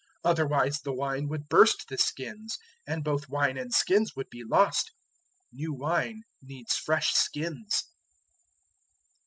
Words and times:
Otherwise 0.23 0.79
the 0.79 0.91
wine 0.91 1.27
would 1.27 1.47
burst 1.47 1.87
the 1.87 1.95
skins, 1.95 2.57
and 2.87 3.03
both 3.03 3.29
wine 3.29 3.55
and 3.55 3.71
skins 3.71 4.15
would 4.15 4.31
be 4.31 4.43
lost. 4.43 4.89
New 5.51 5.73
wine 5.75 6.23
needs 6.41 6.75
fresh 6.75 7.13
skins!" 7.13 7.83